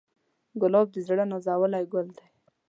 ګلاب 0.61 0.87
د 0.91 0.97
زړه 1.07 1.23
نازولی 1.31 1.83
ګل 1.91 2.07
دی. 2.17 2.25